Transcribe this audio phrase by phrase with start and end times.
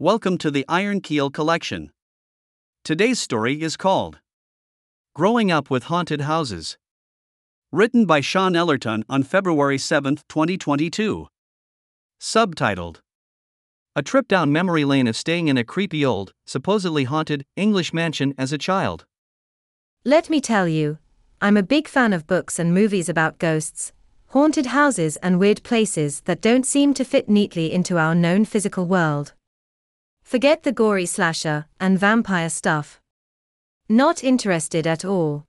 [0.00, 1.92] Welcome to the Iron Keel Collection.
[2.82, 4.18] Today's story is called
[5.14, 6.76] Growing Up with Haunted Houses.
[7.70, 11.28] Written by Shôn Ellerton on February 7, 2022.
[12.20, 13.02] Subtitled
[13.94, 18.34] A Trip Down Memory Lane of Staying in a Creepy Old, Supposedly Haunted, English Mansion
[18.36, 19.06] as a Child.
[20.04, 20.98] Let me tell you,
[21.40, 23.92] I'm a big fan of books and movies about ghosts,
[24.30, 28.86] haunted houses, and weird places that don't seem to fit neatly into our known physical
[28.86, 29.34] world.
[30.24, 33.00] Forget the gory slasher and vampire stuff.
[33.88, 35.44] Not interested at all.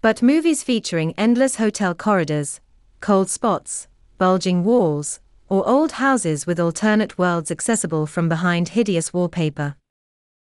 [0.00, 2.60] But movies featuring endless hotel corridors,
[3.00, 3.86] cold spots,
[4.18, 9.76] bulging walls, or old houses with alternate worlds accessible from behind hideous wallpaper.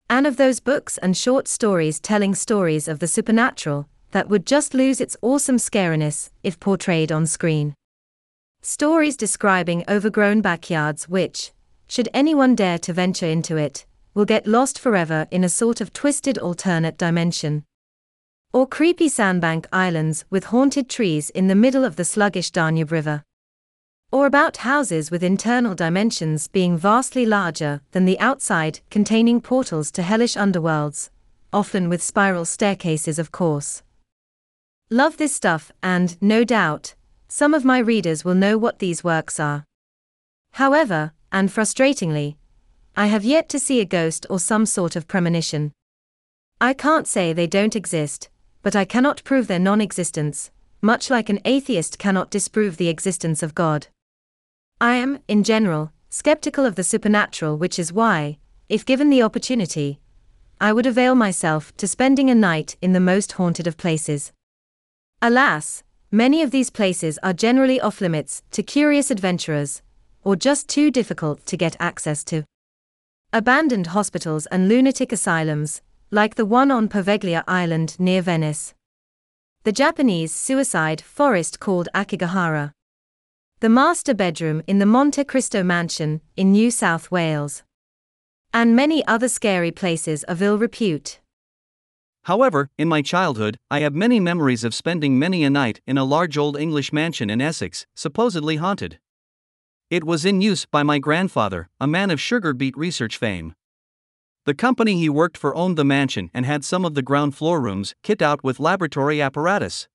[0.10, 4.76] And of those books and short stories telling stories of the supernatural that would just
[4.76, 7.74] lose its awesome scariness if portrayed on screen.
[8.62, 11.52] Stories describing overgrown backyards which,
[11.88, 15.94] should anyone dare to venture into it, will get lost forever in a sort of
[15.94, 17.66] twisted alternate dimension.
[18.52, 23.24] Or creepy sandbank islands with haunted trees in the middle of the sluggish Danube River.
[24.12, 30.04] Or about houses with internal dimensions being vastly larger than the outside, containing portals to
[30.04, 31.10] hellish underworlds,
[31.52, 33.82] often with spiral staircases, of course.
[34.92, 36.94] Love this stuff, and, no doubt,
[37.28, 39.66] some of my readers will know what these works are.
[40.52, 42.36] However, and frustratingly,
[42.96, 45.72] I have yet to see a ghost or some sort of premonition.
[46.62, 48.30] I can't say they don't exist,
[48.62, 53.42] but I cannot prove their non existence, much like an atheist cannot disprove the existence
[53.42, 53.88] of God.
[54.80, 58.38] I am, in general, skeptical of the supernatural, which is why,
[58.70, 60.00] if given the opportunity,
[60.62, 64.32] I would avail myself to spending a night in the most haunted of places.
[65.22, 69.82] Alas, many of these places are generally off limits to curious adventurers,
[70.24, 72.44] or just too difficult to get access to.
[73.32, 78.74] Abandoned hospitals and lunatic asylums, like the one on Poveglia Island near Venice.
[79.64, 82.72] The Japanese suicide forest called Aokigahara.
[83.62, 87.64] The master bedroom in the Monte Cristo mansion in New South Wales.
[88.54, 91.20] And many other scary places of ill repute.
[92.26, 96.06] However, in my childhood, I have many memories of spending many a night in a
[96.06, 99.00] large old English mansion in Essex, supposedly haunted.
[99.90, 103.54] It was in use by my grandfather, a man of sugar beet research fame.
[104.46, 107.62] The company he worked for owned the mansion and had some of the ground floor
[107.62, 109.88] rooms kit out with laboratory apparatus.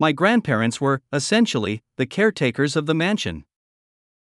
[0.00, 3.44] My grandparents were, essentially, the caretakers of the mansion.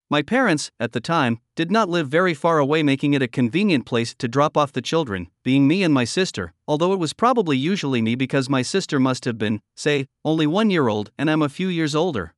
[0.09, 3.86] My parents, at the time, did not live very far away, making it a convenient
[3.86, 7.56] place to drop off the children, being me and my sister, although it was probably
[7.56, 11.42] usually me because my sister must have been, say, only one year old and I'm
[11.42, 12.35] a few years older.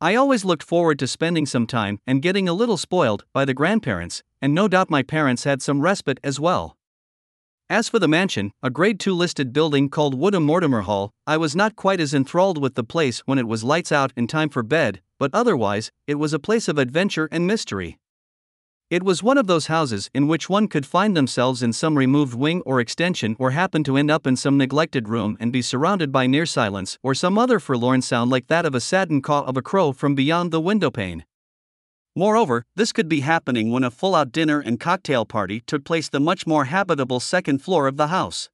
[0.00, 3.52] I always looked forward to spending some time and getting a little spoiled by the
[3.52, 6.76] grandparents, and no doubt my parents had some respite as well.
[7.68, 11.56] As for the mansion, a grade 2 listed building called Woodham Mortimer Hall, I was
[11.56, 14.62] not quite as enthralled with the place when it was lights out and time for
[14.62, 17.98] bed, but otherwise, it was a place of adventure and mystery.
[18.90, 22.32] It was one of those houses in which one could find themselves in some removed
[22.32, 26.10] wing or extension or happen to end up in some neglected room and be surrounded
[26.10, 29.58] by near silence or some other forlorn sound like that of a saddened caw of
[29.58, 31.26] a crow from beyond the windowpane.
[32.16, 36.08] Moreover, this could be happening when a full out dinner and cocktail party took place
[36.08, 38.48] the much more habitable second floor of the house.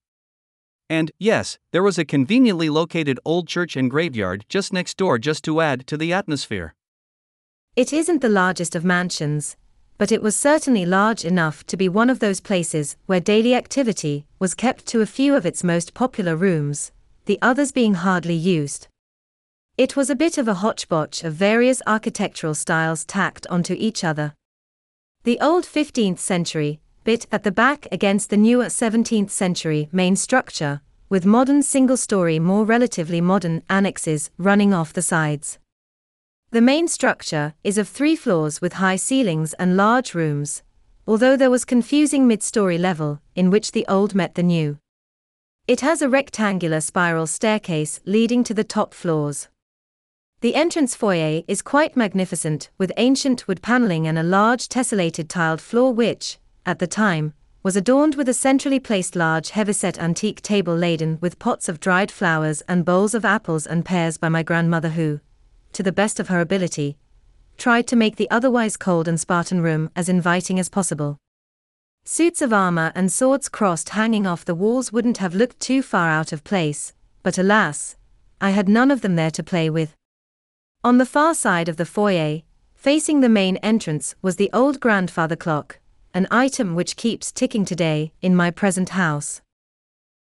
[0.90, 5.44] And, yes, there was a conveniently located old church and graveyard just next door just
[5.44, 6.74] to add to the atmosphere.
[7.76, 9.56] It isn't the largest of mansions,
[9.98, 14.26] but it was certainly large enough to be one of those places where daily activity
[14.38, 16.92] was kept to a few of its most popular rooms,
[17.26, 18.88] the others being hardly used.
[19.76, 24.34] It was a bit of a hodgepodge of various architectural styles tacked onto each other.
[25.24, 30.80] The old 15th century bit at the back against the newer 17th century main structure,
[31.08, 35.58] with modern single story, more relatively modern annexes running off the sides.
[36.54, 40.62] The main structure is of three floors with high ceilings and large rooms,
[41.04, 44.78] although there was confusing mid story level, in which the old met the new.
[45.66, 49.48] It has a rectangular spiral staircase leading to the top floors.
[50.42, 55.60] The entrance foyer is quite magnificent, with ancient wood paneling and a large tessellated tiled
[55.60, 57.34] floor, which, at the time,
[57.64, 62.12] was adorned with a centrally placed large heavyset antique table laden with pots of dried
[62.12, 65.18] flowers and bowls of apples and pears by my grandmother, who,
[65.74, 66.96] to the best of her ability,
[67.56, 71.18] tried to make the otherwise cold and Spartan room as inviting as possible.
[72.04, 76.10] Suits of armor and swords crossed hanging off the walls wouldn't have looked too far
[76.10, 76.92] out of place,
[77.22, 77.96] but alas,
[78.40, 79.94] I had none of them there to play with.
[80.82, 82.42] On the far side of the foyer,
[82.74, 85.78] facing the main entrance, was the old grandfather clock,
[86.12, 89.40] an item which keeps ticking today in my present house.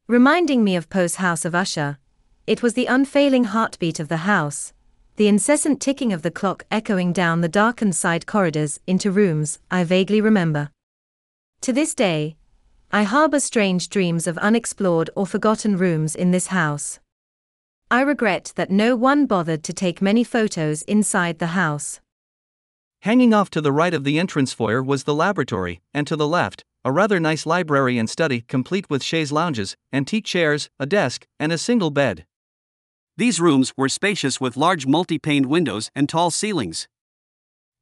[0.07, 1.97] Reminding me of Poe's House of Usher,
[2.45, 4.71] it was the unfailing heartbeat of the house,
[5.18, 9.84] the incessant ticking of the clock echoing down the darkened side corridors into rooms I
[9.84, 10.72] vaguely remember.
[11.62, 12.38] To this day,
[12.92, 17.00] I harbor strange dreams of unexplored or forgotten rooms in this house.
[17.90, 22.00] I regret that no one bothered to take many photos inside the house.
[23.02, 26.28] Hanging off to the right of the entrance foyer was the laboratory, and to the
[26.28, 31.28] left, a rather nice library and study complete with chaise lounges, antique chairs, a desk,
[31.40, 32.25] and a single bed.
[33.18, 36.88] These rooms were spacious with large multi paned windows and tall ceilings.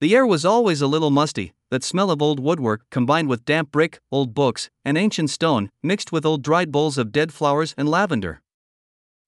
[0.02, 3.72] The air was always a little musty, that smell of old woodwork combined with damp
[3.72, 7.88] brick, old books, and ancient stone, mixed with old dried bowls of dead flowers and
[7.88, 8.42] lavender.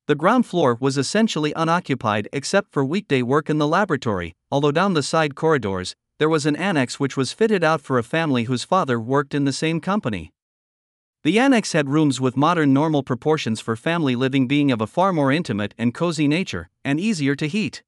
[0.08, 4.94] The ground floor was essentially unoccupied except for weekday work in the laboratory, although down
[4.94, 8.64] the side corridors, there was an annex which was fitted out for a family whose
[8.64, 10.32] father worked in the same company.
[11.24, 15.14] The annex had rooms with modern normal proportions for family living, being of a far
[15.14, 17.84] more intimate and cozy nature, and easier to heat.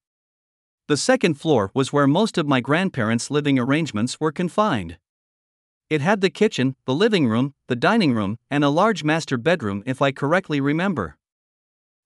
[0.88, 5.00] The second floor was where most of my grandparents' living arrangements were confined.
[5.90, 9.82] It had the kitchen, the living room, the dining room, and a large master bedroom,
[9.88, 11.18] if I correctly remember.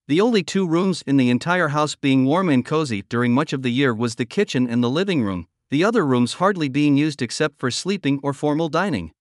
[0.08, 3.64] The only two rooms in the entire house being warm and cozy during much of
[3.64, 7.22] the year was the kitchen and the living room, the other rooms hardly being used
[7.22, 9.12] except for sleeping or formal dining.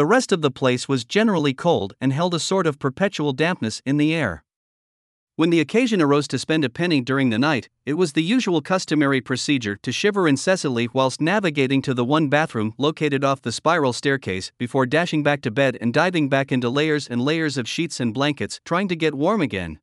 [0.00, 3.82] The rest of the place was generally cold and held a sort of perpetual dampness
[3.84, 4.44] in the air.
[5.36, 8.62] When the occasion arose to spend a penny during the night, it was the usual
[8.62, 13.92] customary procedure to shiver incessantly whilst navigating to the one bathroom located off the spiral
[13.92, 18.00] staircase before dashing back to bed and diving back into layers and layers of sheets
[18.00, 19.80] and blankets trying to get warm again.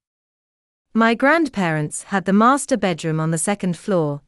[0.96, 4.22] My grandparents had the master bedroom on the second floor,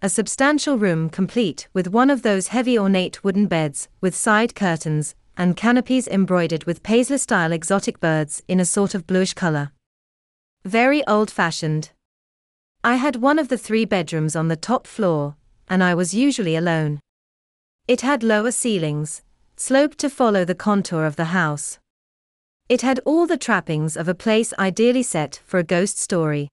[0.00, 5.16] a substantial room complete with one of those heavy ornate wooden beds with side curtains
[5.36, 9.72] and canopies embroidered with paisley style exotic birds in a sort of bluish color.
[10.64, 11.90] Very old fashioned.
[12.84, 15.36] I had one of the three bedrooms on the top floor,
[15.68, 17.00] and I was usually alone.
[17.88, 19.22] It had lower ceilings,
[19.56, 21.78] sloped to follow the contour of the house.
[22.68, 26.48] It had all the trappings of a place ideally set for a ghost story.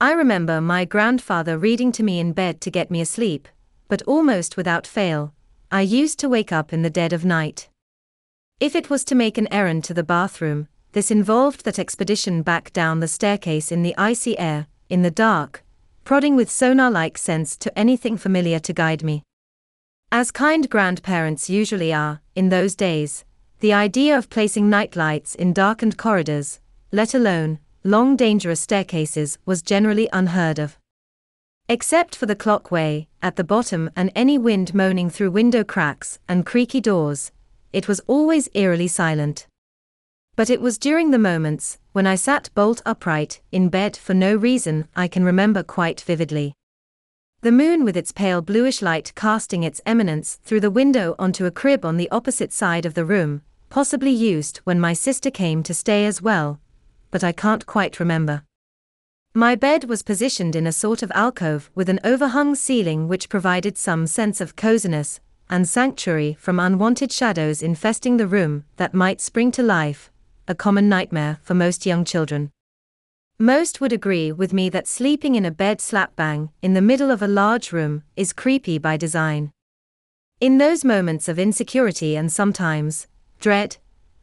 [0.00, 3.48] I remember my grandfather reading to me in bed to get me asleep,
[3.88, 5.32] but almost without fail,
[5.70, 7.68] I used to wake up in the dead of night.
[8.58, 12.72] If it was to make an errand to the bathroom, this involved that expedition back
[12.72, 15.62] down the staircase in the icy air, in the dark,
[16.04, 19.22] prodding with sonar like sense to anything familiar to guide me.
[20.10, 23.26] As kind grandparents usually are, in those days,
[23.60, 26.58] the idea of placing nightlights in darkened corridors,
[26.92, 30.78] let alone long dangerous staircases, was generally unheard of.
[31.68, 36.46] Except for the clockway, at the bottom, and any wind moaning through window cracks and
[36.46, 37.32] creaky doors,
[37.76, 39.46] it was always eerily silent.
[40.34, 44.34] But it was during the moments when I sat bolt upright in bed for no
[44.34, 46.54] reason I can remember quite vividly.
[47.42, 51.50] The moon, with its pale bluish light casting its eminence through the window onto a
[51.50, 55.74] crib on the opposite side of the room, possibly used when my sister came to
[55.74, 56.58] stay as well,
[57.10, 58.42] but I can't quite remember.
[59.34, 63.76] My bed was positioned in a sort of alcove with an overhung ceiling which provided
[63.76, 69.50] some sense of coziness and sanctuary from unwanted shadows infesting the room that might spring
[69.52, 70.10] to life,
[70.48, 72.50] a common nightmare for most young children.
[73.38, 77.10] Most would agree with me that sleeping in a bed slap bang in the middle
[77.10, 79.52] of a large room is creepy by design.
[80.40, 83.06] In those moments of insecurity and sometimes
[83.38, 83.76] dread,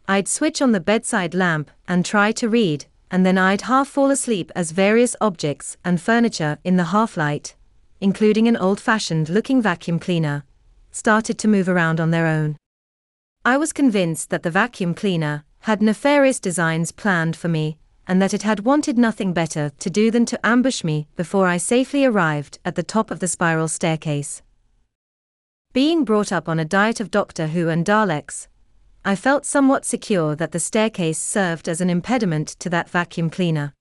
[0.08, 4.10] I'd switch on the bedside lamp and try to read, and then I'd half fall
[4.10, 7.56] asleep as various objects and furniture in the half light,
[8.02, 10.44] including an old fashioned looking vacuum cleaner,
[10.94, 12.56] started to move around on their own.
[13.44, 18.34] I was convinced that the vacuum cleaner had nefarious designs planned for me, and that
[18.34, 22.60] it had wanted nothing better to do than to ambush me before I safely arrived
[22.64, 24.42] at the top of the spiral staircase.
[25.74, 28.48] Being brought up on a diet of Doctor Who and Daleks,
[29.04, 33.74] I felt somewhat secure that the staircase served as an impediment to that vacuum cleaner.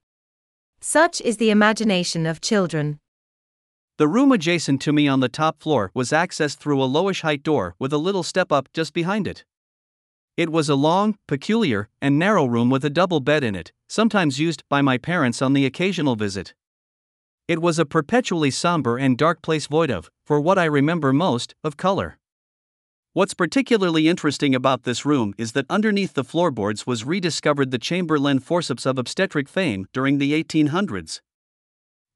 [0.81, 2.99] Such is the imagination of children.
[3.99, 7.43] The room adjacent to me on the top floor was accessed through a lowish height
[7.43, 9.45] door with a little step up just behind it.
[10.35, 14.41] It was a long, peculiar, and narrow room with a double bed in it, sometimes
[14.41, 16.55] used by my parents on the occasional visit.
[17.47, 21.55] It was a perpetually somber and dark place void of, for what I remember most,
[21.63, 22.19] of color.
[23.13, 28.41] What's particularly interesting about this room is that underneath the floorboards was rediscovered the Chamberlen
[28.41, 31.21] forceps of obstetric fame during the 1800s.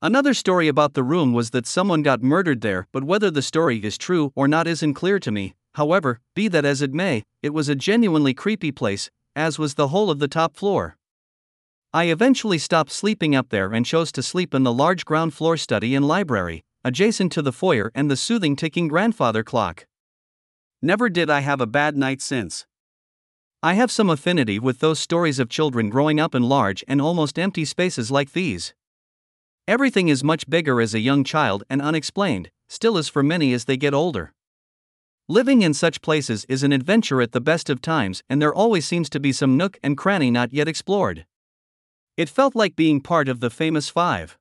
[0.03, 3.79] Another story about the room was that someone got murdered there, but whether the story
[3.83, 5.55] is true or not isn't clear to me.
[5.75, 9.89] However, be that as it may, it was a genuinely creepy place, as was the
[9.89, 10.97] whole of the top floor.
[11.95, 15.57] I eventually stopped sleeping up there and chose to sleep in the large ground floor
[15.57, 19.87] study and library, adjacent to the foyer and the soothing ticking grandfather clock.
[20.83, 22.67] Never did I have a bad night since.
[23.63, 27.39] I have some affinity with those stories of children growing up in large and almost
[27.39, 28.75] empty spaces like these.
[29.69, 33.65] Everything is much bigger as a young child and unexplained, still is for many as
[33.65, 34.33] they get older.
[35.29, 38.87] Living in such places is an adventure at the best of times, and there always
[38.87, 41.27] seems to be some nook and cranny not yet explored.
[42.17, 44.39] It felt like being part of the famous five.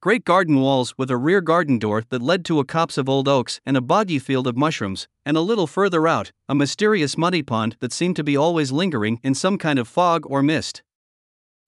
[0.00, 3.26] Great garden walls with a rear garden door that led to a copse of old
[3.26, 7.42] oaks and a boggy field of mushrooms, and a little further out, a mysterious muddy
[7.42, 10.84] pond that seemed to be always lingering in some kind of fog or mist.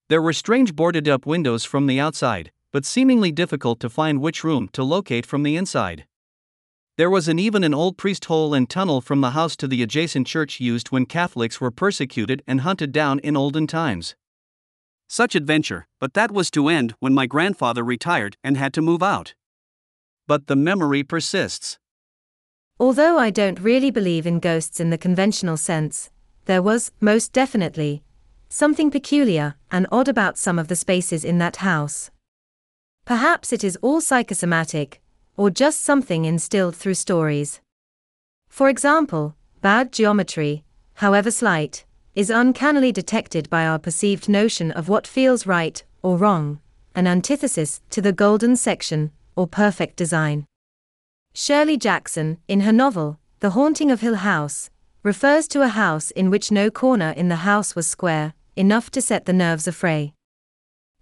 [0.09, 4.45] There were strange boarded up windows from the outside, but seemingly difficult to find which
[4.45, 6.07] room to locate from the inside.
[6.97, 9.83] There was an even an old priest hole and tunnel from the house to the
[9.83, 14.15] adjacent church used when Catholics were persecuted and hunted down in olden times.
[15.09, 19.03] Such adventure, but that was to end when my grandfather retired and had to move
[19.03, 19.35] out.
[20.29, 21.79] But the memory persists.
[22.79, 26.11] Although I don't really believe in ghosts in the conventional sense,
[26.45, 28.03] there was, most definitely,
[28.49, 32.11] something peculiar and odd about some of the spaces in that house.
[33.11, 35.01] Perhaps it is all psychosomatic,
[35.37, 37.61] or just something instilled through stories.
[38.49, 40.63] For example, bad geometry,
[40.95, 46.61] however slight, is uncannily detected by our perceived notion of what feels right or wrong,
[46.95, 50.47] an antithesis to the golden section or perfect design.
[51.35, 54.71] Shirley Jackson, in her novel, The Haunting of Hill House,
[55.03, 59.03] refers to a house in which no corner in the house was square, enough to
[59.03, 60.13] set the nerves afray.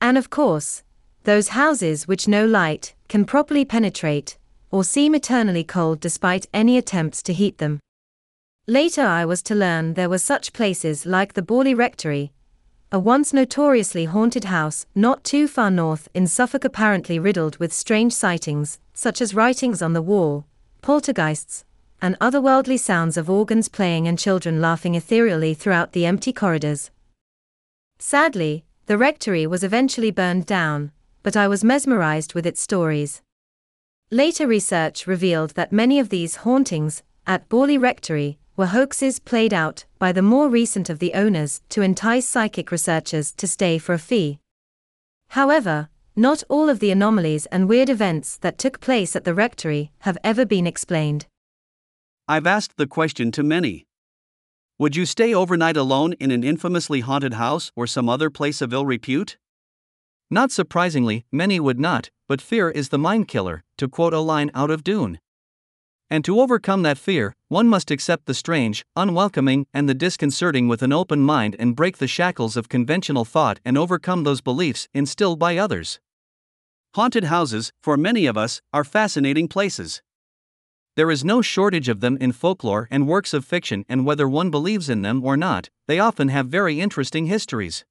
[0.01, 0.83] And of course,
[1.25, 4.39] those houses which no light can properly penetrate,
[4.71, 7.81] or seem eternally cold despite any attempts to heat them.
[8.67, 12.33] Later, I was to learn there were such places like the Borley Rectory,
[12.91, 18.15] a once notoriously haunted house not too far north in Suffolk, apparently riddled with strange
[18.15, 20.47] sightings, such as writings on the wall,
[20.81, 21.65] poltergeists,
[22.01, 26.91] and otherworldly sounds of organs playing and children laughing ethereally throughout the empty corridors.
[27.99, 30.93] Sadly, the rectory was eventually burned down,
[31.29, 33.21] but I was mesmerized with its stories.
[34.11, 39.85] Later research revealed that many of these hauntings at Borley Rectory were hoaxes played out
[39.99, 43.99] by the more recent of the owners to entice psychic researchers to stay for a
[43.99, 44.39] fee.
[45.29, 49.93] However, not all of the anomalies and weird events that took place at the rectory
[49.99, 51.27] have ever been explained.
[52.27, 53.85] I've asked the question to many.
[54.79, 58.73] Would you stay overnight alone in an infamously haunted house or some other place of
[58.73, 59.37] ill repute?
[60.31, 64.51] Not surprisingly, many would not, but fear is the mind killer, to quote a line
[64.55, 65.21] out of Dune.
[66.11, 70.83] And to overcome that fear, one must accept the strange, unwelcoming, and the disconcerting with
[70.83, 75.39] an open mind and break the shackles of conventional thought and overcome those beliefs instilled
[75.39, 76.01] by others.
[76.95, 80.03] Haunted houses, for many of us, are fascinating places.
[80.97, 84.51] There is no shortage of them in folklore and works of fiction, and whether one
[84.51, 87.85] believes in them or not, they often have very interesting histories.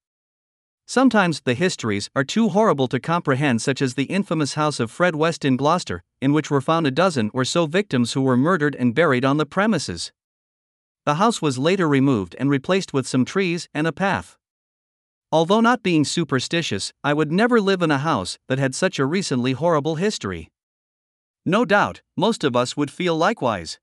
[0.89, 5.17] Sometimes the histories are too horrible to comprehend, such as the infamous house of Fred
[5.17, 8.73] West in Gloucester, in which were found a dozen or so victims who were murdered
[8.73, 10.13] and buried on the premises.
[11.05, 14.37] The house was later removed and replaced with some trees and a path.
[15.29, 19.05] Although not being superstitious, I would never live in a house that had such a
[19.05, 20.51] recently horrible history.
[21.45, 23.77] No doubt, most of us would feel likewise.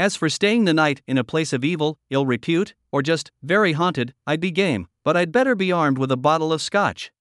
[0.00, 3.72] As for staying the night in a place of evil, ill repute, or just very
[3.72, 7.12] haunted, I'd be game, but I'd better be armed with a bottle of scotch.